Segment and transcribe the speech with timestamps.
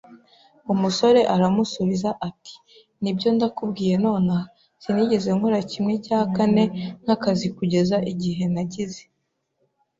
[0.73, 2.55] Umusore aramusubiza ati:
[3.01, 4.45] "Nibyo, ndakubwiye nonaha,
[4.83, 6.63] sinigeze nkora kimwe cya kane
[7.03, 9.03] nk'akazi kugeza igihe nagize